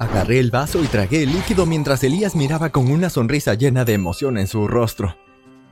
Agarré 0.00 0.40
el 0.40 0.50
vaso 0.50 0.82
y 0.82 0.86
tragué 0.86 1.24
el 1.24 1.32
líquido 1.34 1.66
mientras 1.66 2.02
Elías 2.02 2.34
miraba 2.34 2.70
con 2.70 2.90
una 2.90 3.10
sonrisa 3.10 3.52
llena 3.52 3.84
de 3.84 3.92
emoción 3.92 4.38
en 4.38 4.46
su 4.46 4.66
rostro. 4.66 5.14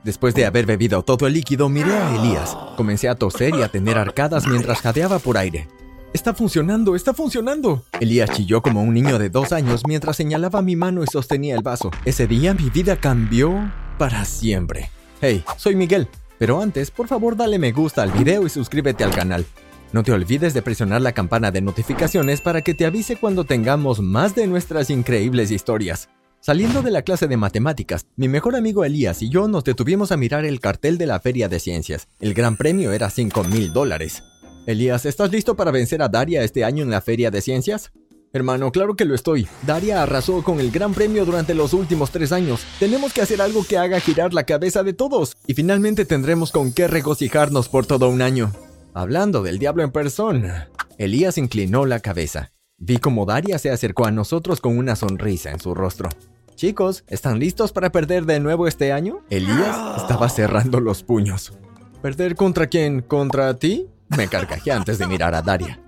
Después 0.03 0.35
de 0.35 0.45
haber 0.45 0.67
bebido 0.67 1.01
todo 1.01 1.25
el 1.25 1.33
líquido, 1.33 1.67
miré 1.67 1.93
a 1.93 2.15
Elías. 2.15 2.55
Comencé 2.77 3.09
a 3.09 3.15
toser 3.15 3.55
y 3.55 3.63
a 3.63 3.69
tener 3.69 3.97
arcadas 3.97 4.45
mientras 4.45 4.81
jadeaba 4.81 5.17
por 5.17 5.39
aire. 5.39 5.67
Está 6.13 6.35
funcionando, 6.35 6.95
está 6.95 7.15
funcionando. 7.15 7.83
Elías 7.99 8.29
chilló 8.29 8.61
como 8.61 8.83
un 8.83 8.93
niño 8.93 9.17
de 9.17 9.31
dos 9.31 9.51
años 9.51 9.81
mientras 9.87 10.15
señalaba 10.15 10.61
mi 10.61 10.75
mano 10.75 11.03
y 11.03 11.07
sostenía 11.07 11.55
el 11.55 11.63
vaso. 11.63 11.89
Ese 12.05 12.27
día 12.27 12.53
mi 12.53 12.69
vida 12.69 12.97
cambió 12.97 13.71
para 13.97 14.25
siempre. 14.25 14.91
Hey, 15.21 15.43
soy 15.57 15.75
Miguel. 15.75 16.07
Pero 16.37 16.61
antes, 16.61 16.91
por 16.91 17.07
favor 17.07 17.35
dale 17.35 17.57
me 17.57 17.71
gusta 17.71 18.03
al 18.03 18.11
video 18.11 18.45
y 18.45 18.49
suscríbete 18.49 19.03
al 19.03 19.15
canal. 19.15 19.43
No 19.91 20.03
te 20.03 20.11
olvides 20.11 20.53
de 20.53 20.61
presionar 20.61 21.01
la 21.01 21.13
campana 21.13 21.49
de 21.49 21.61
notificaciones 21.61 22.41
para 22.41 22.61
que 22.61 22.75
te 22.75 22.85
avise 22.85 23.15
cuando 23.15 23.43
tengamos 23.43 24.01
más 24.01 24.35
de 24.35 24.45
nuestras 24.45 24.91
increíbles 24.91 25.49
historias. 25.49 26.09
Saliendo 26.41 26.83
de 26.83 26.91
la 26.91 27.01
clase 27.01 27.27
de 27.27 27.37
matemáticas, 27.37 28.05
mi 28.15 28.27
mejor 28.27 28.55
amigo 28.55 28.85
Elías 28.85 29.23
y 29.23 29.29
yo 29.29 29.47
nos 29.47 29.63
detuvimos 29.63 30.11
a 30.11 30.17
mirar 30.17 30.45
el 30.45 30.59
cartel 30.59 30.99
de 30.99 31.07
la 31.07 31.19
Feria 31.19 31.49
de 31.49 31.59
Ciencias. 31.59 32.07
El 32.19 32.35
gran 32.35 32.55
premio 32.55 32.93
era 32.93 33.09
5 33.09 33.43
mil 33.45 33.73
dólares. 33.73 34.23
Elías, 34.67 35.05
¿estás 35.07 35.31
listo 35.31 35.55
para 35.55 35.71
vencer 35.71 36.03
a 36.03 36.07
Daria 36.07 36.43
este 36.43 36.63
año 36.63 36.83
en 36.83 36.91
la 36.91 37.01
Feria 37.01 37.31
de 37.31 37.41
Ciencias? 37.41 37.91
Hermano, 38.31 38.71
claro 38.71 38.95
que 38.95 39.05
lo 39.05 39.15
estoy. 39.15 39.47
Daria 39.65 40.03
arrasó 40.03 40.43
con 40.43 40.59
el 40.59 40.69
gran 40.69 40.93
premio 40.93 41.25
durante 41.25 41.55
los 41.55 41.73
últimos 41.73 42.11
tres 42.11 42.31
años. 42.31 42.61
Tenemos 42.79 43.11
que 43.11 43.23
hacer 43.23 43.41
algo 43.41 43.65
que 43.67 43.79
haga 43.79 43.99
girar 43.99 44.35
la 44.35 44.43
cabeza 44.43 44.83
de 44.83 44.93
todos. 44.93 45.35
Y 45.47 45.55
finalmente 45.55 46.05
tendremos 46.05 46.51
con 46.51 46.71
qué 46.71 46.87
regocijarnos 46.87 47.69
por 47.69 47.87
todo 47.87 48.07
un 48.07 48.21
año. 48.21 48.53
Hablando 48.93 49.43
del 49.43 49.59
diablo 49.59 49.83
en 49.83 49.91
persona, 49.91 50.69
Elías 50.97 51.37
inclinó 51.37 51.85
la 51.85 51.99
cabeza. 51.99 52.51
Vi 52.79 52.97
como 52.97 53.25
Daria 53.25 53.59
se 53.59 53.69
acercó 53.69 54.05
a 54.05 54.11
nosotros 54.11 54.61
con 54.61 54.77
una 54.77 54.95
sonrisa 54.95 55.51
en 55.51 55.59
su 55.59 55.75
rostro. 55.75 56.09
Chicos, 56.55 57.03
¿están 57.07 57.39
listos 57.39 57.71
para 57.71 57.91
perder 57.91 58.25
de 58.25 58.39
nuevo 58.39 58.67
este 58.67 58.91
año? 58.91 59.21
Elías 59.29 59.77
estaba 60.01 60.27
cerrando 60.27 60.79
los 60.79 61.03
puños. 61.03 61.53
¿Perder 62.01 62.35
contra 62.35 62.67
quién? 62.67 63.01
¿Contra 63.01 63.55
ti? 63.57 63.87
Me 64.17 64.27
carcajé 64.27 64.71
antes 64.71 64.97
de 64.97 65.05
mirar 65.05 65.35
a 65.35 65.43
Daria. 65.43 65.79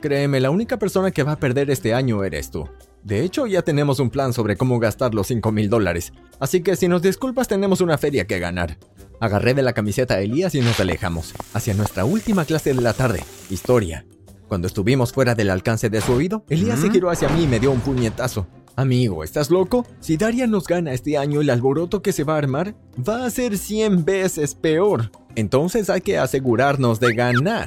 Créeme, 0.00 0.40
la 0.40 0.50
única 0.50 0.78
persona 0.78 1.12
que 1.12 1.22
va 1.22 1.32
a 1.32 1.40
perder 1.40 1.70
este 1.70 1.94
año 1.94 2.24
eres 2.24 2.50
tú. 2.50 2.68
De 3.04 3.22
hecho, 3.22 3.46
ya 3.46 3.62
tenemos 3.62 4.00
un 4.00 4.10
plan 4.10 4.32
sobre 4.32 4.56
cómo 4.56 4.80
gastar 4.80 5.14
los 5.14 5.28
5 5.28 5.52
mil 5.52 5.70
dólares. 5.70 6.12
Así 6.40 6.60
que 6.60 6.74
si 6.74 6.88
nos 6.88 7.02
disculpas, 7.02 7.46
tenemos 7.46 7.80
una 7.80 7.96
feria 7.98 8.26
que 8.26 8.40
ganar. 8.40 8.78
Agarré 9.18 9.54
de 9.54 9.62
la 9.62 9.72
camiseta 9.72 10.14
a 10.14 10.20
Elías 10.20 10.54
y 10.54 10.60
nos 10.60 10.78
alejamos, 10.78 11.34
hacia 11.54 11.74
nuestra 11.74 12.04
última 12.04 12.44
clase 12.44 12.74
de 12.74 12.82
la 12.82 12.92
tarde, 12.92 13.24
historia. 13.48 14.04
Cuando 14.46 14.66
estuvimos 14.66 15.12
fuera 15.12 15.34
del 15.34 15.50
alcance 15.50 15.88
de 15.88 16.00
su 16.00 16.12
oído, 16.12 16.44
Elías 16.48 16.80
se 16.80 16.90
giró 16.90 17.10
hacia 17.10 17.28
mí 17.30 17.44
y 17.44 17.46
me 17.46 17.58
dio 17.58 17.72
un 17.72 17.80
puñetazo. 17.80 18.46
Amigo, 18.76 19.24
¿estás 19.24 19.50
loco? 19.50 19.86
Si 20.00 20.18
Daria 20.18 20.46
nos 20.46 20.66
gana 20.66 20.92
este 20.92 21.16
año, 21.16 21.40
el 21.40 21.48
alboroto 21.48 22.02
que 22.02 22.12
se 22.12 22.24
va 22.24 22.34
a 22.34 22.38
armar 22.38 22.76
va 22.96 23.24
a 23.24 23.30
ser 23.30 23.56
100 23.56 24.04
veces 24.04 24.54
peor. 24.54 25.10
Entonces 25.34 25.88
hay 25.88 26.02
que 26.02 26.18
asegurarnos 26.18 27.00
de 27.00 27.14
ganar. 27.14 27.66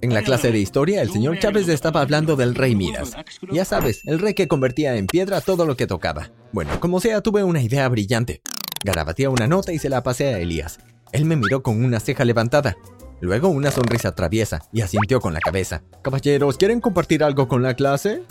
En 0.00 0.12
la 0.12 0.22
clase 0.22 0.50
de 0.50 0.58
historia, 0.58 1.00
el 1.00 1.10
señor 1.10 1.38
Chávez 1.38 1.68
estaba 1.68 2.00
hablando 2.00 2.36
del 2.36 2.56
rey 2.56 2.74
Midas. 2.74 3.12
Ya 3.52 3.64
sabes, 3.64 4.02
el 4.04 4.18
rey 4.18 4.34
que 4.34 4.48
convertía 4.48 4.96
en 4.96 5.06
piedra 5.06 5.40
todo 5.40 5.64
lo 5.64 5.76
que 5.76 5.86
tocaba. 5.86 6.30
Bueno, 6.52 6.78
como 6.80 7.00
sea, 7.00 7.20
tuve 7.20 7.44
una 7.44 7.62
idea 7.62 7.88
brillante. 7.88 8.42
Garabateé 8.84 9.28
una 9.28 9.46
nota 9.46 9.72
y 9.72 9.78
se 9.78 9.88
la 9.88 10.02
pasé 10.02 10.34
a 10.34 10.38
Elías. 10.38 10.78
Él 11.12 11.24
me 11.24 11.36
miró 11.36 11.62
con 11.62 11.82
una 11.82 12.00
ceja 12.00 12.24
levantada, 12.24 12.76
luego 13.20 13.48
una 13.48 13.70
sonrisa 13.70 14.14
traviesa 14.14 14.62
y 14.72 14.82
asintió 14.82 15.20
con 15.20 15.34
la 15.34 15.40
cabeza. 15.40 15.82
Caballeros, 16.02 16.56
¿quieren 16.56 16.80
compartir 16.80 17.24
algo 17.24 17.48
con 17.48 17.62
la 17.62 17.74
clase? 17.74 18.22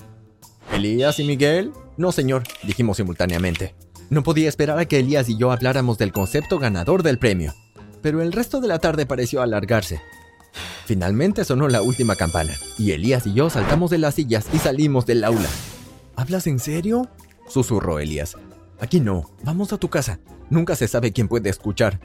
¿Elías 0.73 1.19
y 1.19 1.23
Miguel? 1.23 1.71
No, 1.97 2.11
señor, 2.11 2.43
dijimos 2.63 2.97
simultáneamente. 2.97 3.75
No 4.09 4.23
podía 4.23 4.47
esperar 4.47 4.79
a 4.79 4.85
que 4.85 4.99
Elías 4.99 5.27
y 5.27 5.37
yo 5.37 5.51
habláramos 5.51 5.97
del 5.97 6.13
concepto 6.13 6.59
ganador 6.59 7.03
del 7.03 7.17
premio, 7.17 7.53
pero 8.01 8.21
el 8.21 8.31
resto 8.31 8.61
de 8.61 8.67
la 8.67 8.79
tarde 8.79 9.05
pareció 9.05 9.41
alargarse. 9.41 10.01
Finalmente 10.85 11.43
sonó 11.43 11.67
la 11.67 11.81
última 11.81 12.15
campana, 12.15 12.53
y 12.77 12.91
Elías 12.91 13.27
y 13.27 13.33
yo 13.33 13.49
saltamos 13.49 13.91
de 13.91 13.97
las 13.97 14.15
sillas 14.15 14.47
y 14.53 14.59
salimos 14.59 15.05
del 15.05 15.23
aula. 15.23 15.49
¿Hablas 16.15 16.47
en 16.47 16.59
serio? 16.59 17.09
susurró 17.49 17.99
Elías. 17.99 18.37
Aquí 18.79 18.99
no, 18.99 19.23
vamos 19.43 19.73
a 19.73 19.77
tu 19.77 19.89
casa. 19.89 20.19
Nunca 20.49 20.75
se 20.75 20.87
sabe 20.87 21.11
quién 21.11 21.27
puede 21.27 21.49
escuchar. 21.49 21.99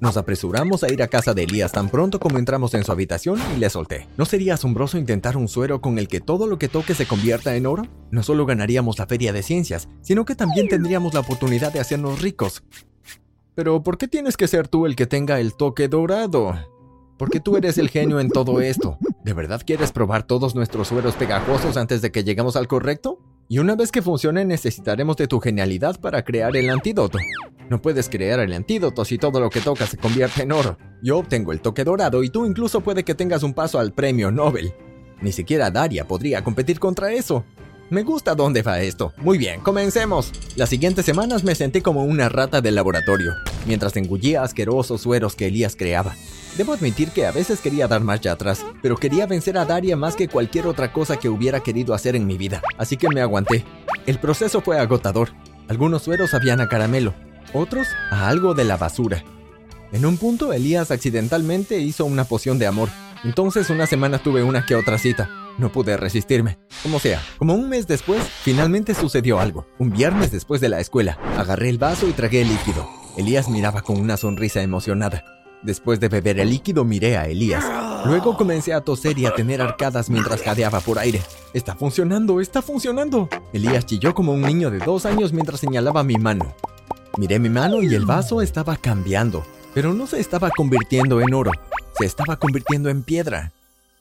Nos 0.00 0.16
apresuramos 0.16 0.82
a 0.82 0.90
ir 0.90 1.02
a 1.02 1.08
casa 1.08 1.34
de 1.34 1.42
Elías 1.42 1.72
tan 1.72 1.90
pronto 1.90 2.20
como 2.20 2.38
entramos 2.38 2.72
en 2.72 2.84
su 2.84 2.92
habitación 2.92 3.38
y 3.54 3.58
le 3.58 3.68
solté. 3.68 4.08
¿No 4.16 4.24
sería 4.24 4.54
asombroso 4.54 4.96
intentar 4.96 5.36
un 5.36 5.46
suero 5.46 5.82
con 5.82 5.98
el 5.98 6.08
que 6.08 6.20
todo 6.20 6.46
lo 6.46 6.58
que 6.58 6.68
toque 6.68 6.94
se 6.94 7.06
convierta 7.06 7.54
en 7.54 7.66
oro? 7.66 7.82
No 8.10 8.22
solo 8.22 8.46
ganaríamos 8.46 8.98
la 8.98 9.06
feria 9.06 9.34
de 9.34 9.42
ciencias, 9.42 9.88
sino 10.00 10.24
que 10.24 10.34
también 10.34 10.68
tendríamos 10.68 11.12
la 11.12 11.20
oportunidad 11.20 11.70
de 11.72 11.80
hacernos 11.80 12.22
ricos. 12.22 12.62
Pero 13.54 13.82
¿por 13.82 13.98
qué 13.98 14.08
tienes 14.08 14.38
que 14.38 14.48
ser 14.48 14.68
tú 14.68 14.86
el 14.86 14.96
que 14.96 15.06
tenga 15.06 15.38
el 15.38 15.54
toque 15.54 15.88
dorado? 15.88 16.54
Porque 17.18 17.40
tú 17.40 17.58
eres 17.58 17.76
el 17.76 17.90
genio 17.90 18.20
en 18.20 18.30
todo 18.30 18.62
esto. 18.62 18.96
¿De 19.22 19.34
verdad 19.34 19.60
quieres 19.66 19.92
probar 19.92 20.22
todos 20.22 20.54
nuestros 20.54 20.88
sueros 20.88 21.14
pegajosos 21.14 21.76
antes 21.76 22.00
de 22.00 22.10
que 22.10 22.24
lleguemos 22.24 22.56
al 22.56 22.68
correcto? 22.68 23.18
Y 23.52 23.58
una 23.58 23.74
vez 23.74 23.90
que 23.90 24.00
funcione 24.00 24.44
necesitaremos 24.44 25.16
de 25.16 25.26
tu 25.26 25.40
genialidad 25.40 25.98
para 25.98 26.22
crear 26.22 26.56
el 26.56 26.70
antídoto. 26.70 27.18
No 27.68 27.82
puedes 27.82 28.08
crear 28.08 28.38
el 28.38 28.52
antídoto 28.52 29.04
si 29.04 29.18
todo 29.18 29.40
lo 29.40 29.50
que 29.50 29.60
tocas 29.60 29.88
se 29.88 29.96
convierte 29.96 30.42
en 30.42 30.52
oro. 30.52 30.78
Yo 31.02 31.18
obtengo 31.18 31.50
el 31.50 31.60
toque 31.60 31.82
dorado 31.82 32.22
y 32.22 32.30
tú 32.30 32.46
incluso 32.46 32.80
puede 32.80 33.02
que 33.02 33.16
tengas 33.16 33.42
un 33.42 33.52
paso 33.52 33.80
al 33.80 33.92
premio 33.92 34.30
Nobel. 34.30 34.72
Ni 35.20 35.32
siquiera 35.32 35.68
Daria 35.68 36.06
podría 36.06 36.44
competir 36.44 36.78
contra 36.78 37.12
eso. 37.12 37.44
Me 37.90 38.04
gusta 38.04 38.36
dónde 38.36 38.62
va 38.62 38.80
esto. 38.80 39.12
Muy 39.16 39.36
bien, 39.36 39.60
comencemos. 39.62 40.30
Las 40.54 40.68
siguientes 40.68 41.04
semanas 41.04 41.42
me 41.42 41.56
sentí 41.56 41.80
como 41.80 42.04
una 42.04 42.28
rata 42.28 42.60
del 42.60 42.76
laboratorio, 42.76 43.34
mientras 43.66 43.96
engullía 43.96 44.44
asquerosos 44.44 45.00
sueros 45.00 45.34
que 45.34 45.48
Elías 45.48 45.74
creaba. 45.74 46.14
Debo 46.56 46.72
admitir 46.72 47.10
que 47.10 47.26
a 47.26 47.32
veces 47.32 47.60
quería 47.60 47.88
dar 47.88 48.00
marcha 48.00 48.30
atrás, 48.30 48.64
pero 48.80 48.96
quería 48.96 49.26
vencer 49.26 49.58
a 49.58 49.64
Daria 49.64 49.96
más 49.96 50.14
que 50.14 50.28
cualquier 50.28 50.68
otra 50.68 50.92
cosa 50.92 51.16
que 51.16 51.28
hubiera 51.28 51.58
querido 51.64 51.92
hacer 51.92 52.14
en 52.14 52.28
mi 52.28 52.38
vida, 52.38 52.62
así 52.78 52.96
que 52.96 53.08
me 53.08 53.22
aguanté. 53.22 53.64
El 54.06 54.20
proceso 54.20 54.60
fue 54.60 54.78
agotador. 54.78 55.30
Algunos 55.66 56.02
sueros 56.02 56.30
sabían 56.30 56.60
a 56.60 56.68
caramelo, 56.68 57.12
otros 57.52 57.88
a 58.12 58.28
algo 58.28 58.54
de 58.54 58.64
la 58.66 58.76
basura. 58.76 59.24
En 59.90 60.06
un 60.06 60.16
punto, 60.16 60.52
Elías 60.52 60.92
accidentalmente 60.92 61.80
hizo 61.80 62.04
una 62.04 62.22
poción 62.22 62.60
de 62.60 62.68
amor. 62.68 62.88
Entonces 63.24 63.68
una 63.68 63.88
semana 63.88 64.18
tuve 64.18 64.44
una 64.44 64.64
que 64.64 64.76
otra 64.76 64.96
cita. 64.96 65.28
No 65.60 65.70
pude 65.70 65.98
resistirme. 65.98 66.58
Como 66.82 66.98
sea, 66.98 67.20
como 67.36 67.52
un 67.52 67.68
mes 67.68 67.86
después, 67.86 68.22
finalmente 68.42 68.94
sucedió 68.94 69.40
algo. 69.40 69.66
Un 69.78 69.90
viernes 69.90 70.32
después 70.32 70.62
de 70.62 70.70
la 70.70 70.80
escuela, 70.80 71.18
agarré 71.36 71.68
el 71.68 71.76
vaso 71.76 72.08
y 72.08 72.12
tragué 72.12 72.40
el 72.40 72.48
líquido. 72.48 72.88
Elías 73.18 73.50
miraba 73.50 73.82
con 73.82 74.00
una 74.00 74.16
sonrisa 74.16 74.62
emocionada. 74.62 75.22
Después 75.62 76.00
de 76.00 76.08
beber 76.08 76.40
el 76.40 76.48
líquido 76.48 76.86
miré 76.86 77.18
a 77.18 77.26
Elías. 77.26 77.62
Luego 78.06 78.38
comencé 78.38 78.72
a 78.72 78.80
toser 78.80 79.18
y 79.18 79.26
a 79.26 79.34
tener 79.34 79.60
arcadas 79.60 80.08
mientras 80.08 80.40
jadeaba 80.40 80.80
por 80.80 80.98
aire. 80.98 81.20
Está 81.52 81.74
funcionando, 81.74 82.40
está 82.40 82.62
funcionando. 82.62 83.28
Elías 83.52 83.84
chilló 83.84 84.14
como 84.14 84.32
un 84.32 84.40
niño 84.40 84.70
de 84.70 84.78
dos 84.78 85.04
años 85.04 85.34
mientras 85.34 85.60
señalaba 85.60 86.02
mi 86.02 86.14
mano. 86.14 86.54
Miré 87.18 87.38
mi 87.38 87.50
mano 87.50 87.82
y 87.82 87.94
el 87.94 88.06
vaso 88.06 88.40
estaba 88.40 88.78
cambiando, 88.78 89.44
pero 89.74 89.92
no 89.92 90.06
se 90.06 90.20
estaba 90.20 90.48
convirtiendo 90.48 91.20
en 91.20 91.34
oro, 91.34 91.50
se 91.98 92.06
estaba 92.06 92.36
convirtiendo 92.36 92.88
en 92.88 93.02
piedra. 93.02 93.52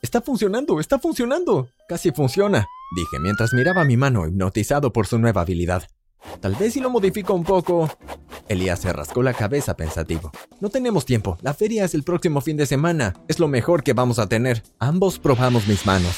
Está 0.02 0.22
funcionando, 0.22 0.80
está 0.80 0.98
funcionando. 0.98 1.70
Casi 1.88 2.12
funciona, 2.12 2.66
dije 2.96 3.20
mientras 3.22 3.54
miraba 3.54 3.84
mi 3.84 3.98
mano 3.98 4.26
hipnotizado 4.26 4.94
por 4.94 5.08
su 5.08 5.20
nueva 5.20 5.42
habilidad. 5.42 5.90
Tal 6.40 6.56
vez 6.56 6.74
si 6.74 6.80
lo 6.80 6.90
modifico 6.90 7.34
un 7.34 7.44
poco. 7.44 7.90
Elías 8.48 8.80
se 8.80 8.94
rascó 8.94 9.22
la 9.24 9.34
cabeza 9.34 9.76
pensativo. 9.76 10.32
No 10.62 10.70
tenemos 10.70 11.06
tiempo. 11.06 11.38
La 11.42 11.54
feria 11.54 11.84
es 11.84 11.94
el 11.94 12.04
próximo 12.04 12.42
fin 12.42 12.58
de 12.58 12.66
semana. 12.66 13.14
Es 13.28 13.40
lo 13.40 13.48
mejor 13.48 13.84
que 13.84 13.94
vamos 13.94 14.20
a 14.20 14.28
tener. 14.28 14.64
Ambos 14.80 15.20
probamos 15.20 15.68
mis 15.68 15.86
manos. 15.86 16.16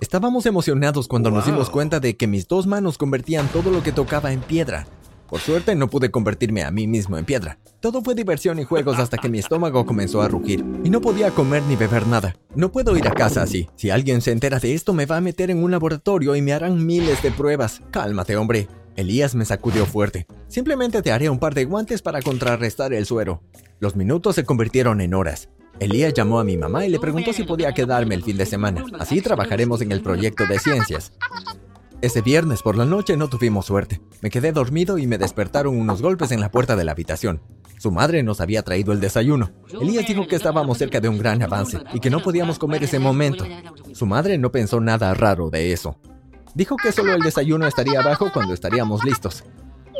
Estábamos 0.00 0.46
emocionados 0.46 1.08
cuando 1.08 1.30
nos 1.30 1.46
dimos 1.46 1.70
cuenta 1.70 2.00
de 2.00 2.16
que 2.16 2.26
mis 2.26 2.48
dos 2.48 2.66
manos 2.66 2.98
convertían 2.98 3.48
todo 3.48 3.70
lo 3.70 3.82
que 3.82 3.92
tocaba 3.92 4.32
en 4.32 4.40
piedra. 4.40 4.86
Por 5.30 5.38
suerte 5.38 5.76
no 5.76 5.88
pude 5.88 6.10
convertirme 6.10 6.64
a 6.64 6.72
mí 6.72 6.88
mismo 6.88 7.16
en 7.16 7.24
piedra. 7.24 7.58
Todo 7.78 8.02
fue 8.02 8.16
diversión 8.16 8.58
y 8.58 8.64
juegos 8.64 8.98
hasta 8.98 9.16
que 9.16 9.28
mi 9.28 9.38
estómago 9.38 9.86
comenzó 9.86 10.22
a 10.22 10.28
rugir 10.28 10.64
y 10.82 10.90
no 10.90 11.00
podía 11.00 11.30
comer 11.30 11.62
ni 11.62 11.76
beber 11.76 12.08
nada. 12.08 12.34
No 12.56 12.72
puedo 12.72 12.96
ir 12.96 13.06
a 13.06 13.12
casa 13.12 13.42
así. 13.42 13.68
Si 13.76 13.90
alguien 13.90 14.22
se 14.22 14.32
entera 14.32 14.58
de 14.58 14.74
esto 14.74 14.92
me 14.92 15.06
va 15.06 15.18
a 15.18 15.20
meter 15.20 15.52
en 15.52 15.62
un 15.62 15.70
laboratorio 15.70 16.34
y 16.34 16.42
me 16.42 16.52
harán 16.52 16.84
miles 16.84 17.22
de 17.22 17.30
pruebas. 17.30 17.80
Cálmate, 17.92 18.36
hombre. 18.36 18.66
Elías 18.96 19.36
me 19.36 19.44
sacudió 19.44 19.86
fuerte. 19.86 20.26
Simplemente 20.48 21.00
te 21.00 21.12
haré 21.12 21.30
un 21.30 21.38
par 21.38 21.54
de 21.54 21.64
guantes 21.64 22.02
para 22.02 22.20
contrarrestar 22.22 22.92
el 22.92 23.06
suero. 23.06 23.40
Los 23.78 23.94
minutos 23.94 24.34
se 24.34 24.44
convirtieron 24.44 25.00
en 25.00 25.14
horas. 25.14 25.48
Elías 25.78 26.12
llamó 26.12 26.40
a 26.40 26.44
mi 26.44 26.56
mamá 26.56 26.84
y 26.84 26.90
le 26.90 26.98
preguntó 26.98 27.32
si 27.32 27.44
podía 27.44 27.72
quedarme 27.72 28.16
el 28.16 28.24
fin 28.24 28.36
de 28.36 28.46
semana. 28.46 28.84
Así 28.98 29.20
trabajaremos 29.20 29.80
en 29.80 29.92
el 29.92 30.02
proyecto 30.02 30.44
de 30.46 30.58
ciencias. 30.58 31.12
Ese 32.02 32.22
viernes 32.22 32.62
por 32.62 32.78
la 32.78 32.86
noche 32.86 33.18
no 33.18 33.28
tuvimos 33.28 33.66
suerte. 33.66 34.00
Me 34.22 34.30
quedé 34.30 34.52
dormido 34.52 34.96
y 34.96 35.06
me 35.06 35.18
despertaron 35.18 35.78
unos 35.78 36.00
golpes 36.00 36.32
en 36.32 36.40
la 36.40 36.50
puerta 36.50 36.74
de 36.74 36.84
la 36.84 36.92
habitación. 36.92 37.42
Su 37.78 37.90
madre 37.90 38.22
nos 38.22 38.40
había 38.40 38.62
traído 38.62 38.92
el 38.92 39.00
desayuno. 39.00 39.50
Elías 39.80 40.06
dijo 40.06 40.26
que 40.26 40.36
estábamos 40.36 40.78
cerca 40.78 41.00
de 41.00 41.10
un 41.10 41.18
gran 41.18 41.42
avance 41.42 41.78
y 41.92 42.00
que 42.00 42.08
no 42.08 42.22
podíamos 42.22 42.58
comer 42.58 42.84
ese 42.84 42.98
momento. 42.98 43.44
Su 43.92 44.06
madre 44.06 44.38
no 44.38 44.50
pensó 44.50 44.80
nada 44.80 45.12
raro 45.12 45.50
de 45.50 45.72
eso. 45.72 45.98
Dijo 46.54 46.76
que 46.76 46.90
solo 46.90 47.12
el 47.12 47.20
desayuno 47.20 47.66
estaría 47.66 48.00
abajo 48.00 48.30
cuando 48.32 48.54
estaríamos 48.54 49.04
listos. 49.04 49.44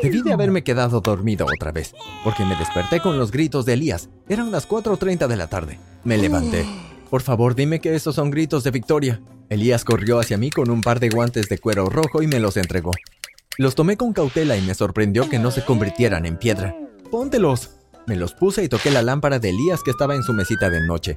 Debí 0.03 0.23
de 0.23 0.33
haberme 0.33 0.65
quedado 0.65 1.03
dormido 1.03 1.45
otra 1.45 1.71
vez, 1.71 1.95
porque 2.25 2.47
me 2.47 2.57
desperté 2.57 3.01
con 3.01 3.19
los 3.19 3.31
gritos 3.31 3.67
de 3.67 3.75
Elías. 3.75 4.09
Eran 4.27 4.51
las 4.51 4.67
4.30 4.67 5.27
de 5.27 5.37
la 5.37 5.49
tarde. 5.49 5.79
Me 6.05 6.17
levanté. 6.17 6.65
Por 7.11 7.21
favor, 7.21 7.55
dime 7.55 7.81
que 7.81 7.95
esos 7.95 8.15
son 8.15 8.31
gritos 8.31 8.65
de 8.65 8.71
victoria. 8.71 9.21
Elías 9.51 9.85
corrió 9.85 10.21
hacia 10.21 10.39
mí 10.39 10.49
con 10.51 10.71
un 10.71 10.81
par 10.81 11.01
de 11.01 11.09
guantes 11.09 11.49
de 11.49 11.59
cuero 11.59 11.87
rojo 11.87 12.23
y 12.23 12.29
me 12.29 12.39
los 12.39 12.57
entregó. 12.57 12.93
Los 13.59 13.75
tomé 13.75 13.97
con 13.97 14.13
cautela 14.13 14.57
y 14.57 14.63
me 14.63 14.75
sorprendió 14.75 15.29
que 15.29 15.41
no 15.41 15.51
se 15.51 15.65
convirtieran 15.65 16.25
en 16.25 16.39
piedra. 16.39 16.77
¡Póntelos! 17.11 17.71
Me 18.07 18.15
los 18.15 18.33
puse 18.33 18.63
y 18.63 18.69
toqué 18.69 18.93
la 18.93 19.03
lámpara 19.03 19.41
de 19.41 19.51
Elías 19.51 19.83
que 19.83 19.91
estaba 19.91 20.15
en 20.15 20.23
su 20.23 20.33
mesita 20.33 20.71
de 20.71 20.87
noche. 20.87 21.17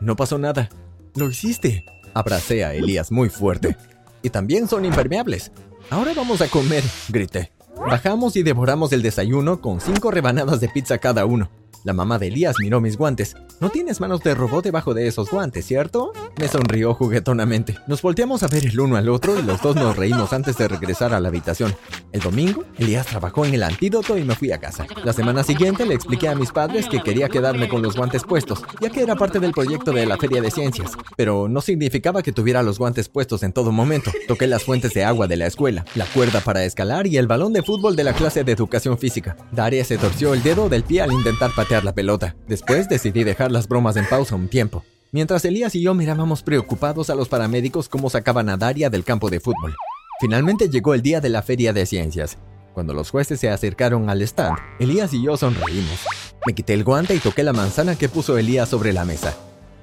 No 0.00 0.16
pasó 0.16 0.36
nada. 0.36 0.68
Lo 1.14 1.30
hiciste. 1.30 1.84
Abracé 2.12 2.64
a 2.64 2.74
Elías 2.74 3.12
muy 3.12 3.28
fuerte. 3.28 3.76
Y 4.20 4.30
también 4.30 4.66
son 4.66 4.84
impermeables. 4.84 5.52
Ahora 5.90 6.12
vamos 6.12 6.40
a 6.40 6.48
comer, 6.48 6.82
grité. 7.08 7.52
Bajamos 7.76 8.34
y 8.34 8.42
devoramos 8.42 8.92
el 8.92 9.00
desayuno 9.00 9.60
con 9.60 9.80
cinco 9.80 10.10
rebanadas 10.10 10.60
de 10.60 10.68
pizza 10.68 10.98
cada 10.98 11.24
uno. 11.24 11.50
La 11.82 11.94
mamá 11.94 12.18
de 12.18 12.26
Elías 12.26 12.56
miró 12.60 12.82
mis 12.82 12.98
guantes. 12.98 13.34
No 13.58 13.70
tienes 13.70 14.00
manos 14.00 14.20
de 14.20 14.34
robot 14.34 14.64
debajo 14.64 14.92
de 14.92 15.06
esos 15.06 15.30
guantes, 15.30 15.64
¿cierto? 15.64 16.12
Me 16.38 16.46
sonrió 16.46 16.92
juguetonamente. 16.92 17.78
Nos 17.86 18.02
volteamos 18.02 18.42
a 18.42 18.48
ver 18.48 18.66
el 18.66 18.78
uno 18.78 18.96
al 18.96 19.08
otro 19.08 19.38
y 19.38 19.42
los 19.42 19.62
dos 19.62 19.76
nos 19.76 19.96
reímos 19.96 20.34
antes 20.34 20.58
de 20.58 20.68
regresar 20.68 21.14
a 21.14 21.20
la 21.20 21.28
habitación. 21.28 21.74
El 22.12 22.20
domingo, 22.20 22.64
Elías 22.78 23.06
trabajó 23.06 23.46
en 23.46 23.54
el 23.54 23.62
antídoto 23.62 24.18
y 24.18 24.24
me 24.24 24.34
fui 24.34 24.52
a 24.52 24.58
casa. 24.58 24.86
La 25.04 25.14
semana 25.14 25.42
siguiente 25.42 25.86
le 25.86 25.94
expliqué 25.94 26.28
a 26.28 26.34
mis 26.34 26.52
padres 26.52 26.86
que 26.86 27.00
quería 27.00 27.30
quedarme 27.30 27.68
con 27.68 27.80
los 27.80 27.96
guantes 27.96 28.24
puestos, 28.24 28.62
ya 28.80 28.90
que 28.90 29.00
era 29.02 29.16
parte 29.16 29.40
del 29.40 29.52
proyecto 29.52 29.92
de 29.92 30.04
la 30.04 30.18
Feria 30.18 30.42
de 30.42 30.50
Ciencias. 30.50 30.92
Pero 31.16 31.48
no 31.48 31.62
significaba 31.62 32.22
que 32.22 32.32
tuviera 32.32 32.62
los 32.62 32.78
guantes 32.78 33.08
puestos 33.08 33.42
en 33.42 33.54
todo 33.54 33.72
momento. 33.72 34.10
Toqué 34.28 34.46
las 34.46 34.64
fuentes 34.64 34.92
de 34.92 35.04
agua 35.04 35.28
de 35.28 35.38
la 35.38 35.46
escuela, 35.46 35.86
la 35.94 36.04
cuerda 36.04 36.40
para 36.40 36.64
escalar 36.64 37.06
y 37.06 37.16
el 37.16 37.26
balón 37.26 37.54
de 37.54 37.62
fútbol 37.62 37.96
de 37.96 38.04
la 38.04 38.12
clase 38.12 38.44
de 38.44 38.52
educación 38.52 38.98
física. 38.98 39.36
Daria 39.50 39.82
se 39.84 39.96
torció 39.96 40.34
el 40.34 40.42
dedo 40.42 40.68
del 40.68 40.82
pie 40.82 41.00
al 41.00 41.12
intentar 41.12 41.52
patear 41.54 41.69
la 41.78 41.94
pelota. 41.94 42.34
Después 42.48 42.88
decidí 42.88 43.22
dejar 43.22 43.52
las 43.52 43.68
bromas 43.68 43.96
en 43.96 44.08
pausa 44.08 44.34
un 44.34 44.48
tiempo. 44.48 44.84
Mientras 45.12 45.44
Elías 45.44 45.74
y 45.74 45.82
yo 45.82 45.94
mirábamos 45.94 46.42
preocupados 46.42 47.10
a 47.10 47.14
los 47.14 47.28
paramédicos 47.28 47.88
cómo 47.88 48.10
sacaban 48.10 48.48
a 48.48 48.56
Daria 48.56 48.90
del 48.90 49.04
campo 49.04 49.30
de 49.30 49.40
fútbol. 49.40 49.74
Finalmente 50.20 50.68
llegó 50.68 50.94
el 50.94 51.02
día 51.02 51.20
de 51.20 51.28
la 51.28 51.42
feria 51.42 51.72
de 51.72 51.86
ciencias. 51.86 52.38
Cuando 52.74 52.92
los 52.92 53.10
jueces 53.10 53.40
se 53.40 53.50
acercaron 53.50 54.10
al 54.10 54.22
stand, 54.22 54.58
Elías 54.78 55.12
y 55.12 55.22
yo 55.22 55.36
sonreímos. 55.36 56.04
Me 56.46 56.54
quité 56.54 56.74
el 56.74 56.84
guante 56.84 57.14
y 57.14 57.18
toqué 57.18 57.42
la 57.42 57.52
manzana 57.52 57.96
que 57.96 58.08
puso 58.08 58.38
Elías 58.38 58.68
sobre 58.68 58.92
la 58.92 59.04
mesa. 59.04 59.34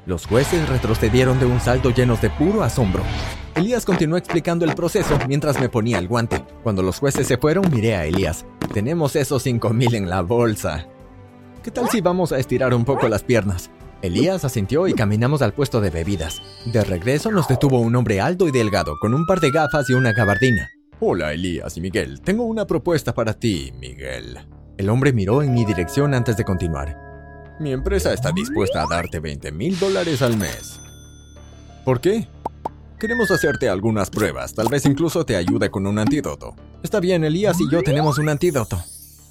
Los 0.06 0.26
jueces 0.26 0.70
retrocedieron 0.70 1.40
de 1.40 1.46
un 1.46 1.60
salto 1.60 1.90
llenos 1.90 2.22
de 2.22 2.30
puro 2.30 2.64
asombro. 2.64 3.04
Elías 3.56 3.84
continuó 3.84 4.18
explicando 4.18 4.64
el 4.64 4.76
proceso 4.76 5.18
mientras 5.28 5.60
me 5.60 5.68
ponía 5.68 5.98
el 5.98 6.08
guante. 6.08 6.46
Cuando 6.64 6.82
los 6.84 7.00
jueces 7.00 7.28
se 7.28 7.38
fueron, 7.38 7.70
miré 7.72 7.96
a 7.96 8.06
Elías. 8.06 8.46
Tenemos 8.74 9.16
esos 9.18 9.44
5000 9.44 9.96
en 9.96 10.10
la 10.10 10.22
bolsa. 10.22 10.88
¿Qué 11.68 11.72
tal 11.72 11.90
si 11.90 12.00
vamos 12.00 12.32
a 12.32 12.40
estirar 12.40 12.74
un 12.74 12.86
poco 12.86 13.10
las 13.10 13.24
piernas? 13.24 13.70
Elías 14.02 14.46
asintió 14.46 14.88
y 14.88 14.94
caminamos 14.94 15.42
al 15.42 15.52
puesto 15.52 15.82
de 15.82 15.90
bebidas. 15.90 16.42
De 16.66 16.82
regreso 16.82 17.30
nos 17.30 17.50
detuvo 17.50 17.82
un 17.82 17.94
hombre 17.98 18.22
alto 18.22 18.48
y 18.48 18.52
delgado, 18.52 18.96
con 19.02 19.14
un 19.14 19.26
par 19.26 19.42
de 19.42 19.52
gafas 19.52 19.90
y 19.90 19.94
una 19.94 20.14
gabardina. 20.14 20.70
Hola 21.02 21.34
Elías 21.34 21.76
y 21.76 21.82
Miguel, 21.82 22.22
tengo 22.22 22.46
una 22.46 22.66
propuesta 22.66 23.14
para 23.14 23.34
ti, 23.34 23.74
Miguel. 23.82 24.40
El 24.78 24.88
hombre 24.88 25.12
miró 25.12 25.44
en 25.44 25.54
mi 25.54 25.66
dirección 25.66 26.14
antes 26.14 26.38
de 26.38 26.46
continuar. 26.46 27.58
Mi 27.60 27.74
empresa 27.74 28.14
está 28.14 28.32
dispuesta 28.32 28.84
a 28.84 28.86
darte 28.90 29.20
20 29.20 29.52
mil 29.52 29.78
dólares 29.78 30.22
al 30.22 30.38
mes. 30.38 30.80
¿Por 31.84 32.00
qué? 32.00 32.30
Queremos 32.98 33.30
hacerte 33.30 33.68
algunas 33.68 34.10
pruebas, 34.10 34.54
tal 34.54 34.70
vez 34.70 34.86
incluso 34.86 35.26
te 35.26 35.36
ayude 35.36 35.70
con 35.70 35.86
un 35.86 36.00
antídoto. 36.00 36.56
Está 36.82 37.02
bien, 37.02 37.26
Elías 37.26 37.60
y 37.60 37.70
yo 37.70 37.84
tenemos 37.84 38.20
un 38.20 38.30
antídoto. 38.30 38.82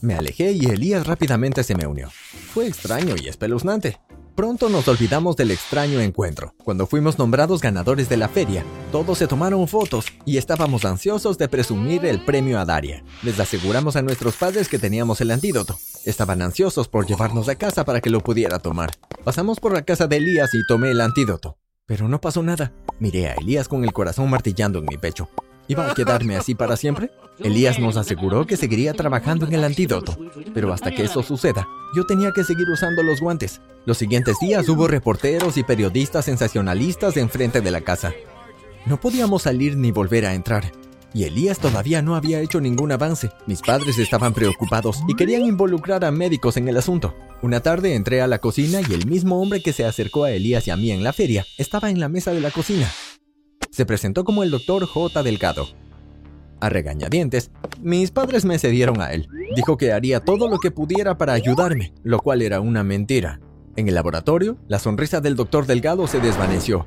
Me 0.00 0.14
alejé 0.14 0.52
y 0.52 0.66
Elías 0.66 1.06
rápidamente 1.06 1.62
se 1.62 1.75
me 1.75 1.87
unió. 1.87 2.10
Fue 2.52 2.66
extraño 2.66 3.14
y 3.20 3.28
espeluznante. 3.28 3.98
Pronto 4.34 4.69
nos 4.69 4.87
olvidamos 4.87 5.34
del 5.37 5.50
extraño 5.50 5.98
encuentro. 6.00 6.54
Cuando 6.62 6.87
fuimos 6.87 7.19
nombrados 7.19 7.62
ganadores 7.62 8.10
de 8.10 8.19
la 8.19 8.28
feria, 8.28 8.64
todos 8.93 9.16
se 9.16 9.26
tomaron 9.26 9.66
fotos 9.66 10.06
y 10.26 10.37
estábamos 10.37 10.84
ansiosos 10.84 11.38
de 11.38 11.48
presumir 11.48 12.04
el 12.04 12.22
premio 12.22 12.60
a 12.60 12.66
Daria. 12.66 13.02
Les 13.22 13.40
aseguramos 13.40 13.96
a 13.96 14.02
nuestros 14.02 14.37
padres 14.37 14.69
que 14.69 14.78
teníamos 14.78 15.22
el 15.22 15.31
antídoto. 15.31 15.78
Estaban 16.04 16.43
ansiosos 16.43 16.87
por 16.87 17.06
llevarnos 17.06 17.48
a 17.48 17.54
casa 17.54 17.87
para 17.87 18.02
que 18.02 18.10
lo 18.10 18.20
pudiera 18.20 18.58
tomar. 18.58 18.90
Pasamos 19.25 19.58
por 19.58 19.72
la 19.72 19.87
casa 19.87 20.06
de 20.06 20.19
Elías 20.19 20.52
y 20.52 20.66
tomé 20.66 20.90
el 20.90 21.00
antídoto. 21.00 21.56
Pero 21.87 22.06
no 22.06 22.20
pasó 22.20 22.43
nada. 22.43 22.75
Miré 23.00 23.28
a 23.28 23.34
Elías 23.34 23.69
con 23.69 23.84
el 23.84 23.94
corazón 23.94 24.28
martillando 24.28 24.81
en 24.81 24.84
mi 24.84 24.98
pecho. 24.98 25.31
¿Iba 25.68 25.90
a 25.90 25.94
quedarme 25.94 26.36
así 26.36 26.54
para 26.54 26.76
siempre? 26.76 27.10
Elías 27.38 27.78
nos 27.78 27.96
aseguró 27.96 28.46
que 28.46 28.56
seguiría 28.56 28.92
trabajando 28.94 29.46
en 29.46 29.54
el 29.54 29.64
antídoto, 29.64 30.16
pero 30.54 30.72
hasta 30.72 30.90
que 30.90 31.04
eso 31.04 31.22
suceda, 31.22 31.66
yo 31.94 32.06
tenía 32.06 32.32
que 32.32 32.44
seguir 32.44 32.68
usando 32.70 33.02
los 33.02 33.20
guantes. 33.20 33.60
Los 33.84 33.98
siguientes 33.98 34.38
días 34.40 34.68
hubo 34.68 34.88
reporteros 34.88 35.56
y 35.56 35.64
periodistas 35.64 36.24
sensacionalistas 36.24 37.16
enfrente 37.16 37.60
de 37.60 37.70
la 37.70 37.80
casa. 37.80 38.12
No 38.86 39.00
podíamos 39.00 39.42
salir 39.42 39.76
ni 39.76 39.90
volver 39.90 40.24
a 40.26 40.34
entrar, 40.34 40.70
y 41.12 41.24
Elías 41.24 41.58
todavía 41.58 42.02
no 42.02 42.14
había 42.14 42.40
hecho 42.40 42.60
ningún 42.60 42.92
avance. 42.92 43.30
Mis 43.46 43.62
padres 43.62 43.98
estaban 43.98 44.34
preocupados 44.34 45.02
y 45.08 45.14
querían 45.14 45.46
involucrar 45.46 46.04
a 46.04 46.10
médicos 46.10 46.56
en 46.58 46.69
el 46.69 46.76
asunto. 46.76 47.14
Una 47.42 47.60
tarde 47.60 47.94
entré 47.94 48.20
a 48.20 48.26
la 48.26 48.38
cocina 48.38 48.80
y 48.86 48.92
el 48.92 49.06
mismo 49.06 49.40
hombre 49.40 49.62
que 49.62 49.72
se 49.72 49.84
acercó 49.84 50.24
a 50.24 50.30
Elías 50.30 50.66
y 50.66 50.70
a 50.70 50.76
mí 50.76 50.90
en 50.90 51.02
la 51.02 51.12
feria 51.12 51.46
estaba 51.58 51.90
en 51.90 52.00
la 52.00 52.08
mesa 52.08 52.32
de 52.32 52.40
la 52.40 52.50
cocina. 52.50 52.86
Se 53.76 53.84
presentó 53.84 54.25
como 54.25 54.43
el 54.43 54.50
doctor 54.50 54.87
J. 54.87 55.23
Delgado. 55.23 55.67
A 56.62 56.70
regañadientes, 56.70 57.50
mis 57.82 58.11
padres 58.11 58.46
me 58.46 58.58
cedieron 58.58 59.02
a 59.02 59.12
él. 59.12 59.28
Dijo 59.55 59.76
que 59.76 59.93
haría 59.93 60.20
todo 60.20 60.49
lo 60.49 60.58
que 60.61 60.70
pudiera 60.70 61.19
para 61.19 61.34
ayudarme, 61.34 61.93
lo 62.02 62.20
cual 62.20 62.40
era 62.40 62.61
una 62.62 62.82
mentira. 62.82 63.38
En 63.76 63.87
el 63.87 63.94
laboratorio, 63.94 64.56
la 64.67 64.78
sonrisa 64.78 65.20
del 65.20 65.37
doctor 65.37 65.67
Delgado 65.67 66.06
se 66.06 66.20
desvaneció. 66.20 66.87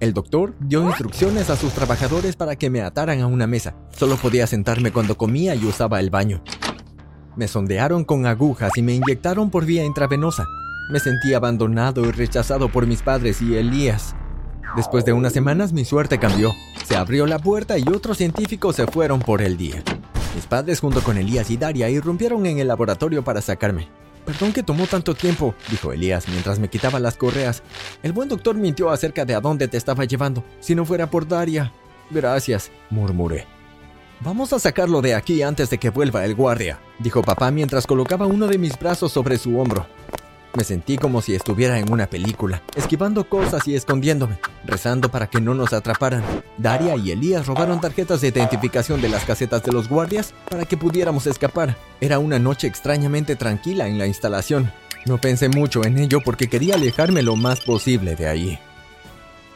El 0.00 0.14
doctor 0.14 0.54
dio 0.60 0.86
instrucciones 0.86 1.50
a 1.50 1.56
sus 1.56 1.74
trabajadores 1.74 2.36
para 2.36 2.56
que 2.56 2.70
me 2.70 2.80
ataran 2.80 3.20
a 3.20 3.26
una 3.26 3.46
mesa. 3.46 3.76
Solo 3.94 4.16
podía 4.16 4.46
sentarme 4.46 4.92
cuando 4.92 5.18
comía 5.18 5.54
y 5.54 5.66
usaba 5.66 6.00
el 6.00 6.08
baño. 6.08 6.42
Me 7.36 7.48
sondearon 7.48 8.02
con 8.02 8.24
agujas 8.24 8.72
y 8.76 8.82
me 8.82 8.94
inyectaron 8.94 9.50
por 9.50 9.66
vía 9.66 9.84
intravenosa. 9.84 10.46
Me 10.90 11.00
sentí 11.00 11.34
abandonado 11.34 12.02
y 12.06 12.12
rechazado 12.12 12.70
por 12.70 12.86
mis 12.86 13.02
padres 13.02 13.42
y 13.42 13.56
Elías. 13.56 14.16
Después 14.76 15.04
de 15.04 15.12
unas 15.12 15.32
semanas 15.32 15.72
mi 15.72 15.84
suerte 15.84 16.18
cambió. 16.18 16.52
Se 16.84 16.96
abrió 16.96 17.26
la 17.26 17.38
puerta 17.38 17.78
y 17.78 17.84
otros 17.88 18.18
científicos 18.18 18.74
se 18.76 18.86
fueron 18.86 19.20
por 19.20 19.40
el 19.40 19.56
día. 19.56 19.82
Mis 20.34 20.46
padres 20.46 20.80
junto 20.80 21.00
con 21.02 21.16
Elías 21.16 21.50
y 21.50 21.56
Daria 21.56 21.88
irrumpieron 21.88 22.44
en 22.46 22.58
el 22.58 22.66
laboratorio 22.66 23.22
para 23.22 23.40
sacarme. 23.40 23.88
Perdón 24.24 24.52
que 24.52 24.62
tomó 24.62 24.86
tanto 24.86 25.14
tiempo, 25.14 25.54
dijo 25.70 25.92
Elías 25.92 26.28
mientras 26.28 26.58
me 26.58 26.68
quitaba 26.68 26.98
las 26.98 27.16
correas. 27.16 27.62
El 28.02 28.12
buen 28.12 28.28
doctor 28.28 28.56
mintió 28.56 28.90
acerca 28.90 29.24
de 29.24 29.34
a 29.34 29.40
dónde 29.40 29.68
te 29.68 29.76
estaba 29.76 30.06
llevando. 30.06 30.42
Si 30.60 30.74
no 30.74 30.84
fuera 30.84 31.08
por 31.08 31.28
Daria. 31.28 31.72
Gracias, 32.10 32.72
murmuré. 32.90 33.46
Vamos 34.20 34.52
a 34.52 34.58
sacarlo 34.58 35.02
de 35.02 35.14
aquí 35.14 35.42
antes 35.42 35.70
de 35.70 35.78
que 35.78 35.90
vuelva 35.90 36.24
el 36.24 36.34
guardia, 36.34 36.80
dijo 36.98 37.22
papá 37.22 37.50
mientras 37.50 37.86
colocaba 37.86 38.26
uno 38.26 38.46
de 38.46 38.58
mis 38.58 38.78
brazos 38.78 39.12
sobre 39.12 39.38
su 39.38 39.58
hombro. 39.58 39.86
Me 40.56 40.62
sentí 40.62 40.98
como 40.98 41.20
si 41.20 41.34
estuviera 41.34 41.80
en 41.80 41.92
una 41.92 42.06
película, 42.06 42.62
esquivando 42.76 43.28
cosas 43.28 43.66
y 43.66 43.74
escondiéndome, 43.74 44.38
rezando 44.64 45.10
para 45.10 45.26
que 45.26 45.40
no 45.40 45.52
nos 45.52 45.72
atraparan. 45.72 46.22
Daria 46.58 46.94
y 46.94 47.10
Elías 47.10 47.46
robaron 47.46 47.80
tarjetas 47.80 48.20
de 48.20 48.28
identificación 48.28 49.00
de 49.00 49.08
las 49.08 49.24
casetas 49.24 49.64
de 49.64 49.72
los 49.72 49.88
guardias 49.88 50.32
para 50.48 50.64
que 50.64 50.76
pudiéramos 50.76 51.26
escapar. 51.26 51.76
Era 52.00 52.20
una 52.20 52.38
noche 52.38 52.68
extrañamente 52.68 53.34
tranquila 53.34 53.88
en 53.88 53.98
la 53.98 54.06
instalación. 54.06 54.70
No 55.06 55.18
pensé 55.18 55.48
mucho 55.48 55.84
en 55.84 55.98
ello 55.98 56.20
porque 56.24 56.46
quería 56.46 56.76
alejarme 56.76 57.22
lo 57.22 57.34
más 57.34 57.60
posible 57.60 58.14
de 58.14 58.28
ahí. 58.28 58.58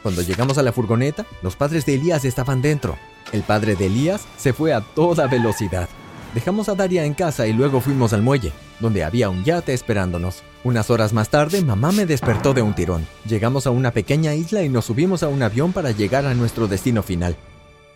Cuando 0.02 0.23
llegamos 0.23 0.59
a 0.59 0.64
la 0.64 0.73
furgoneta, 0.73 1.26
los 1.43 1.55
padres 1.55 1.87
de 1.87 1.95
Elías 1.95 2.25
estaban 2.25 2.61
dentro. 2.61 2.99
El 3.33 3.43
padre 3.43 3.76
de 3.76 3.87
Elías 3.87 4.26
se 4.37 4.52
fue 4.52 4.73
a 4.73 4.81
toda 4.81 5.28
velocidad. 5.28 5.88
Dejamos 6.35 6.69
a 6.69 6.75
Daria 6.75 7.05
en 7.05 7.14
casa 7.14 7.47
y 7.47 7.52
luego 7.52 7.81
fuimos 7.81 8.12
al 8.12 8.23
muelle, 8.23 8.52
donde 8.80 9.04
había 9.04 9.30
un 9.30 9.44
yate 9.44 9.75
esperándonos. 9.75 10.42
Unas 10.64 10.90
horas 10.90 11.12
más 11.12 11.28
tarde, 11.28 11.62
mamá 11.62 11.92
me 11.92 12.06
despertó 12.06 12.54
de 12.54 12.62
un 12.62 12.75
tirón. 12.75 13.06
Llegamos 13.26 13.66
a 13.66 13.70
una 13.70 13.92
pequeña 13.92 14.35
isla 14.35 14.62
y 14.62 14.68
nos 14.68 14.87
subimos 14.87 15.23
a 15.23 15.28
un 15.28 15.42
avión 15.42 15.73
para 15.73 15.90
llegar 15.92 16.26
a 16.26 16.35
nuestro 16.35 16.68
destino 16.68 17.02
final. 17.02 17.37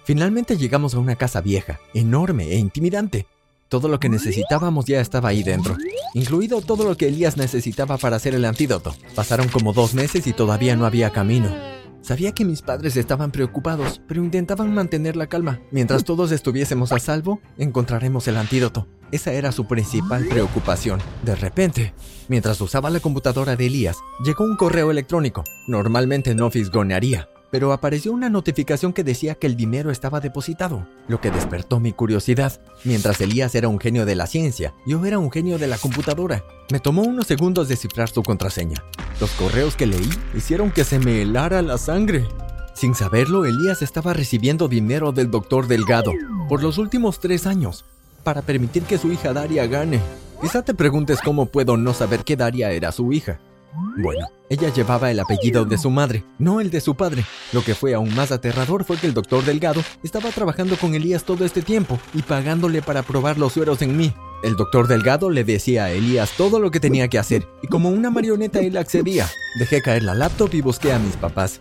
Finalmente 0.05 0.57
llegamos 0.57 0.95
a 0.95 0.99
una 0.99 1.17
casa 1.17 1.41
vieja, 1.41 1.81
enorme 1.95 2.53
e 2.53 2.57
intimidante. 2.57 3.27
Todo 3.69 3.89
lo 3.89 3.99
que 3.99 4.09
necesitábamos 4.09 4.85
ya 4.85 5.01
estaba 5.01 5.31
ahí 5.31 5.43
dentro, 5.43 5.77
incluido 6.13 6.61
todo 6.61 6.85
lo 6.85 6.97
que 6.97 7.09
Elías 7.09 7.37
necesitaba 7.37 7.97
para 7.97 8.17
hacer 8.17 8.35
el 8.35 8.45
antídoto. 8.45 8.95
Pasaron 9.15 9.49
como 9.49 9.73
dos 9.73 9.95
meses 9.95 10.27
y 10.27 10.33
todavía 10.33 10.77
no 10.77 10.85
había 10.85 11.11
camino. 11.11 11.82
Sabía 12.03 12.33
que 12.33 12.45
mis 12.45 12.63
padres 12.63 12.97
estaban 12.97 13.31
preocupados, 13.31 14.03
pero 14.09 14.25
intentaban 14.25 14.75
mantener 14.75 15.15
la 15.15 15.29
calma. 15.29 15.61
Mientras 15.71 16.03
todos 16.03 16.33
estuviésemos 16.33 16.91
a 16.91 16.99
salvo, 16.99 17.41
encontraremos 17.59 18.27
el 18.27 18.37
antídoto. 18.37 18.89
Esa 19.13 19.33
era 19.33 19.53
su 19.53 19.67
principal 19.67 20.27
preocupación. 20.27 21.01
De 21.23 21.37
repente, 21.37 21.95
mientras 22.29 22.61
usaba 22.61 22.91
la 22.91 22.99
computadora 22.99 23.55
de 23.55 23.67
Elías, 23.67 23.99
llegó 24.25 24.45
un 24.45 24.57
correo 24.57 24.91
electrónico. 24.91 25.45
Normalmente 25.69 26.35
no 26.35 26.51
fisgonearía, 26.51 27.29
pero 27.53 27.75
apareció 27.75 28.13
una 28.13 28.31
notificación 28.31 28.95
que 28.95 29.05
decía 29.05 29.35
que 29.35 29.47
el 29.47 29.57
dinero 29.57 29.91
estaba 29.91 30.21
depositado, 30.21 30.89
lo 31.07 31.21
que 31.21 31.31
despertó 31.31 31.81
mi 31.81 31.93
curiosidad. 31.93 32.59
Mientras 32.83 33.21
Elías 33.21 33.55
era 33.55 33.69
un 33.69 33.79
genio 33.79 34.07
de 34.07 34.15
la 34.15 34.27
ciencia, 34.27 34.73
yo 34.87 35.05
era 35.05 35.19
un 35.19 35.31
genio 35.31 35.59
de 35.59 35.67
la 35.67 35.77
computadora. 35.77 36.45
Me 36.71 36.81
tomó 36.81 37.03
unos 37.03 37.27
segundos 37.27 37.69
descifrar 37.69 38.09
su 38.09 38.23
contraseña. 38.23 38.83
Los 39.21 39.33
correos 39.33 39.77
que 39.77 39.85
leí 39.85 40.09
hicieron 40.35 40.71
que 40.71 40.83
se 40.83 40.99
me 40.99 41.21
helara 41.21 41.61
la 41.61 41.77
sangre. 41.77 42.27
Sin 42.73 42.95
saberlo, 42.95 43.45
Elías 43.45 43.83
estaba 43.83 44.15
recibiendo 44.15 44.67
dinero 44.67 45.13
del 45.13 45.31
doctor 45.31 45.67
Delgado 45.67 46.13
por 46.49 46.63
los 46.63 46.79
últimos 46.79 47.21
tres 47.21 47.47
años 47.47 47.85
para 48.25 48.41
permitir 48.41 48.85
que 48.85 48.97
su 48.97 49.13
hija 49.13 49.35
Daria 49.35 49.67
gane. 49.67 50.01
Quizá 50.41 50.63
te 50.63 50.73
preguntes 50.73 51.21
cómo 51.23 51.45
puedo 51.45 51.77
no 51.77 51.93
saber 51.93 52.25
que 52.25 52.35
Daria 52.35 52.71
era 52.71 52.93
su 52.93 53.13
hija. 53.13 53.41
Bueno, 53.75 54.27
ella 54.51 54.69
llevaba 54.69 55.11
el 55.11 55.21
apellido 55.21 55.65
de 55.65 55.79
su 55.79 55.89
madre, 55.91 56.25
no 56.39 56.61
el 56.61 56.71
de 56.71 56.81
su 56.81 56.95
padre. 56.95 57.25
Lo 57.53 57.65
que 57.65 57.75
fue 57.75 57.95
aún 57.95 58.15
más 58.15 58.31
aterrador 58.31 58.85
fue 58.85 58.99
que 58.99 59.07
el 59.07 59.15
doctor 59.15 59.45
Delgado 59.45 59.83
estaba 60.03 60.31
trabajando 60.31 60.77
con 60.77 60.95
Elías 60.95 61.25
todo 61.25 61.45
este 61.45 61.63
tiempo 61.63 61.99
y 62.13 62.23
pagándole 62.23 62.83
para 62.83 63.03
probar 63.03 63.39
los 63.39 63.55
sueros 63.55 63.81
en 63.81 63.97
mí. 63.97 64.13
El 64.43 64.57
doctor 64.57 64.89
Delgado 64.89 65.31
le 65.31 65.45
decía 65.45 65.85
a 65.85 65.91
Elías 65.91 66.33
todo 66.37 66.59
lo 66.59 66.71
que 66.71 66.81
tenía 66.81 67.09
que 67.09 67.19
hacer 67.19 67.49
y 67.63 67.69
como 67.69 67.89
una 67.89 68.11
marioneta 68.11 68.61
él 68.61 68.77
accedía. 68.77 69.27
Dejé 69.59 69.81
caer 69.81 70.03
la 70.03 70.15
laptop 70.15 70.53
y 70.53 70.61
busqué 70.61 70.93
a 70.93 70.99
mis 70.99 71.17
papás. 71.17 71.61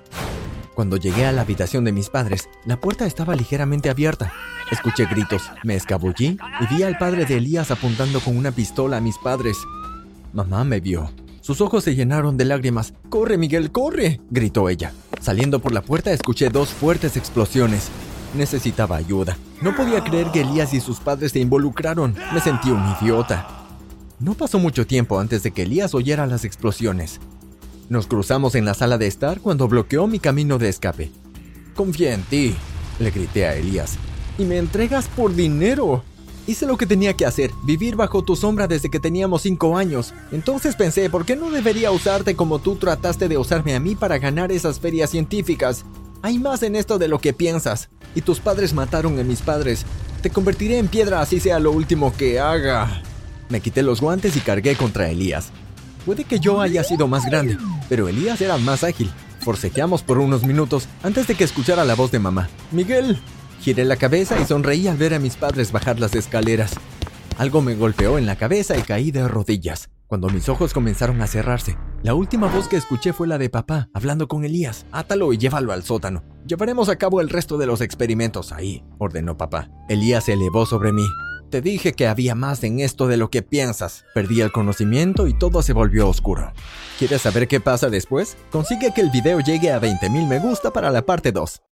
Cuando 0.73 0.97
llegué 0.97 1.25
a 1.25 1.31
la 1.31 1.41
habitación 1.41 1.85
de 1.85 1.91
mis 1.91 2.09
padres, 2.09 2.49
la 2.65 2.79
puerta 2.79 3.05
estaba 3.05 3.35
ligeramente 3.35 3.89
abierta. 3.89 4.33
Escuché 4.69 5.05
gritos, 5.05 5.43
me 5.63 5.75
escabullí 5.75 6.37
y 6.59 6.75
vi 6.75 6.83
al 6.83 6.97
padre 6.97 7.25
de 7.25 7.37
Elías 7.37 7.71
apuntando 7.71 8.19
con 8.19 8.35
una 8.35 8.51
pistola 8.51 8.97
a 8.97 9.01
mis 9.01 9.17
padres. 9.17 9.57
Mamá 10.33 10.63
me 10.63 10.79
vio 10.79 11.11
sus 11.41 11.59
ojos 11.59 11.83
se 11.83 11.95
llenaron 11.95 12.37
de 12.37 12.45
lágrimas. 12.45 12.93
¡Corre, 13.09 13.37
Miguel, 13.37 13.71
corre! 13.71 14.21
gritó 14.29 14.69
ella. 14.69 14.93
Saliendo 15.21 15.59
por 15.59 15.71
la 15.71 15.81
puerta 15.81 16.11
escuché 16.11 16.49
dos 16.49 16.69
fuertes 16.69 17.17
explosiones. 17.17 17.89
Necesitaba 18.35 18.95
ayuda. 18.95 19.37
No 19.61 19.75
podía 19.75 20.03
creer 20.03 20.27
que 20.31 20.41
Elías 20.41 20.73
y 20.73 20.79
sus 20.79 20.99
padres 20.99 21.31
se 21.31 21.39
involucraron. 21.39 22.15
Me 22.33 22.39
sentí 22.39 22.69
un 22.69 22.83
idiota. 23.01 23.47
No 24.19 24.35
pasó 24.35 24.59
mucho 24.59 24.85
tiempo 24.85 25.19
antes 25.19 25.41
de 25.41 25.51
que 25.51 25.63
Elías 25.63 25.95
oyera 25.95 26.27
las 26.27 26.45
explosiones. 26.45 27.19
Nos 27.89 28.07
cruzamos 28.07 28.55
en 28.55 28.63
la 28.63 28.75
sala 28.75 28.97
de 28.97 29.07
estar 29.07 29.41
cuando 29.41 29.67
bloqueó 29.67 30.07
mi 30.07 30.19
camino 30.19 30.59
de 30.59 30.69
escape. 30.69 31.11
Confía 31.75 32.13
en 32.13 32.21
ti, 32.23 32.55
le 32.99 33.09
grité 33.09 33.47
a 33.47 33.55
Elías. 33.55 33.97
Y 34.37 34.43
me 34.43 34.57
entregas 34.57 35.07
por 35.07 35.35
dinero. 35.35 36.03
Hice 36.51 36.65
lo 36.65 36.75
que 36.75 36.85
tenía 36.85 37.13
que 37.13 37.25
hacer, 37.25 37.53
vivir 37.63 37.95
bajo 37.95 38.23
tu 38.23 38.35
sombra 38.35 38.67
desde 38.67 38.89
que 38.89 38.99
teníamos 38.99 39.43
cinco 39.43 39.77
años. 39.77 40.13
Entonces 40.33 40.75
pensé, 40.75 41.09
¿por 41.09 41.23
qué 41.23 41.37
no 41.37 41.49
debería 41.49 41.91
usarte 41.91 42.35
como 42.35 42.59
tú 42.59 42.75
trataste 42.75 43.29
de 43.29 43.37
usarme 43.37 43.73
a 43.73 43.79
mí 43.79 43.95
para 43.95 44.17
ganar 44.17 44.51
esas 44.51 44.77
ferias 44.77 45.11
científicas? 45.11 45.85
Hay 46.21 46.39
más 46.39 46.61
en 46.63 46.75
esto 46.75 46.99
de 46.99 47.07
lo 47.07 47.19
que 47.19 47.31
piensas. 47.31 47.87
Y 48.15 48.21
tus 48.21 48.41
padres 48.41 48.73
mataron 48.73 49.17
a 49.17 49.23
mis 49.23 49.39
padres. 49.39 49.85
Te 50.21 50.29
convertiré 50.29 50.77
en 50.77 50.89
piedra 50.89 51.21
así 51.21 51.39
sea 51.39 51.57
lo 51.57 51.71
último 51.71 52.11
que 52.11 52.41
haga. 52.41 53.01
Me 53.47 53.61
quité 53.61 53.81
los 53.81 54.01
guantes 54.01 54.35
y 54.35 54.41
cargué 54.41 54.75
contra 54.75 55.09
Elías. 55.09 55.51
Puede 56.05 56.25
que 56.25 56.41
yo 56.41 56.59
haya 56.59 56.83
sido 56.83 57.07
más 57.07 57.25
grande, 57.25 57.57
pero 57.87 58.09
Elías 58.09 58.41
era 58.41 58.57
más 58.57 58.83
ágil. 58.83 59.09
Forcejeamos 59.39 60.03
por 60.03 60.17
unos 60.17 60.43
minutos 60.43 60.89
antes 61.01 61.27
de 61.27 61.35
que 61.35 61.45
escuchara 61.45 61.85
la 61.85 61.95
voz 61.95 62.11
de 62.11 62.19
mamá. 62.19 62.49
Miguel, 62.73 63.21
Giré 63.61 63.85
la 63.85 63.95
cabeza 63.95 64.39
y 64.41 64.45
sonreí 64.45 64.87
al 64.87 64.97
ver 64.97 65.13
a 65.13 65.19
mis 65.19 65.35
padres 65.35 65.71
bajar 65.71 65.99
las 65.99 66.15
escaleras. 66.15 66.73
Algo 67.37 67.61
me 67.61 67.75
golpeó 67.75 68.17
en 68.17 68.25
la 68.25 68.35
cabeza 68.35 68.75
y 68.75 68.81
caí 68.81 69.11
de 69.11 69.27
rodillas. 69.27 69.89
Cuando 70.07 70.29
mis 70.29 70.49
ojos 70.49 70.73
comenzaron 70.73 71.21
a 71.21 71.27
cerrarse, 71.27 71.77
la 72.01 72.15
última 72.15 72.47
voz 72.47 72.67
que 72.67 72.75
escuché 72.75 73.13
fue 73.13 73.27
la 73.27 73.37
de 73.37 73.51
papá, 73.51 73.87
hablando 73.93 74.27
con 74.27 74.43
Elías. 74.43 74.87
Átalo 74.91 75.31
y 75.31 75.37
llévalo 75.37 75.73
al 75.73 75.83
sótano. 75.83 76.23
Llevaremos 76.47 76.89
a 76.89 76.95
cabo 76.95 77.21
el 77.21 77.29
resto 77.29 77.59
de 77.59 77.67
los 77.67 77.81
experimentos 77.81 78.51
ahí, 78.51 78.83
ordenó 78.97 79.37
papá. 79.37 79.69
Elías 79.89 80.23
se 80.23 80.33
elevó 80.33 80.65
sobre 80.65 80.91
mí. 80.91 81.05
Te 81.51 81.61
dije 81.61 81.93
que 81.93 82.07
había 82.07 82.33
más 82.33 82.63
en 82.63 82.79
esto 82.79 83.07
de 83.07 83.17
lo 83.17 83.29
que 83.29 83.43
piensas. 83.43 84.05
Perdí 84.15 84.41
el 84.41 84.51
conocimiento 84.51 85.27
y 85.27 85.37
todo 85.37 85.61
se 85.61 85.73
volvió 85.73 86.09
oscuro. 86.09 86.51
¿Quieres 86.97 87.21
saber 87.21 87.47
qué 87.47 87.59
pasa 87.59 87.91
después? 87.91 88.37
Consigue 88.51 88.91
que 88.95 89.01
el 89.01 89.11
video 89.11 89.39
llegue 89.39 89.71
a 89.71 89.79
20.000 89.79 90.27
me 90.27 90.39
gusta 90.39 90.73
para 90.73 90.89
la 90.89 91.05
parte 91.05 91.31
2. 91.31 91.61